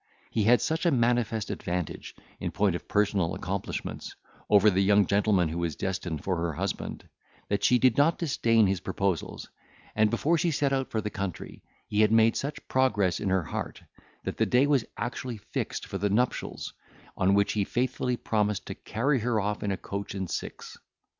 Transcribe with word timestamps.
He 0.31 0.45
had 0.45 0.61
such 0.61 0.87
a 0.87 0.89
manifest 0.89 1.51
advantage, 1.51 2.15
in 2.39 2.49
point 2.49 2.75
of 2.75 2.87
personal 2.87 3.35
accomplishments, 3.35 4.15
over 4.49 4.71
the 4.71 4.81
young 4.81 5.05
gentleman 5.05 5.49
who 5.49 5.59
was 5.59 5.75
destined 5.75 6.23
for 6.23 6.37
her 6.37 6.53
husband, 6.53 7.07
that 7.49 7.63
she 7.63 7.77
did 7.77 7.97
not 7.97 8.17
disdain 8.17 8.65
his 8.65 8.79
proposals; 8.79 9.47
and, 9.95 10.09
before 10.09 10.39
she 10.39 10.49
set 10.49 10.73
out 10.73 10.89
for 10.89 11.01
the 11.01 11.11
country, 11.11 11.61
he 11.87 12.01
had 12.01 12.11
made 12.11 12.35
such 12.35 12.67
progress 12.67 13.19
in 13.19 13.29
her 13.29 13.43
heart, 13.43 13.83
that 14.23 14.37
the 14.37 14.47
day 14.47 14.65
was 14.65 14.85
actually 14.97 15.37
fixed 15.37 15.85
for 15.85 15.99
their 15.99 16.09
nuptials, 16.09 16.73
on 17.15 17.35
which 17.35 17.53
he 17.53 17.63
faithfully 17.63 18.17
promised 18.17 18.65
to 18.65 18.73
carry 18.73 19.19
her 19.19 19.39
off 19.39 19.61
in 19.61 19.69
a 19.71 19.77
coach 19.77 20.15
and 20.15 20.31
six. 20.31 20.77